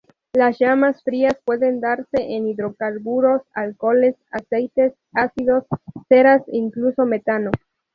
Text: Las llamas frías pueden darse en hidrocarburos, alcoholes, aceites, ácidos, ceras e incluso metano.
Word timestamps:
Las 0.33 0.57
llamas 0.57 1.03
frías 1.03 1.37
pueden 1.45 1.79
darse 1.79 2.17
en 2.19 2.47
hidrocarburos, 2.47 3.43
alcoholes, 3.53 4.15
aceites, 4.31 4.93
ácidos, 5.13 5.65
ceras 6.09 6.41
e 6.47 6.57
incluso 6.57 7.05
metano. 7.05 7.51